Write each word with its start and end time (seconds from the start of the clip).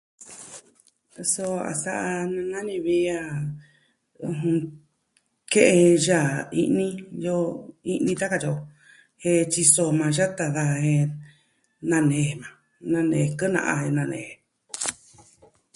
Suu 1.31 1.55
a 1.71 1.73
sa'a 1.83 2.11
nana 2.33 2.59
ni 2.67 2.75
vi 2.85 2.97
a 3.19 3.21
ɨjɨn, 4.29 4.59
ke'en 5.51 5.79
jen 6.03 6.27
yaa 6.31 6.45
i'ni. 6.61 6.87
iyo 7.19 7.37
i'ni 7.91 8.13
tan, 8.19 8.29
katyi 8.31 8.49
o. 8.55 8.57
Jen 9.21 9.47
tyiso 9.51 9.83
jo 9.89 9.97
maa 9.99 10.11
yata 10.17 10.45
daja 10.55 10.75
jen 10.85 11.05
nanee 11.89 12.31
maa. 12.41 12.55
Nanee, 12.91 13.27
kɨna'a 13.39 13.71
ja 13.77 13.83
jen 13.85 13.95
nanee 13.97 14.25
je. 14.29 14.33